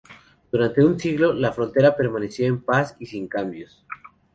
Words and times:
Durante 0.51 0.83
un 0.83 0.97
siglo, 0.99 1.31
la 1.31 1.51
frontera 1.53 1.95
permaneció 1.95 2.47
en 2.47 2.63
paz 2.63 2.95
y 2.99 3.05
sin 3.05 3.27
cambios. 3.27 3.85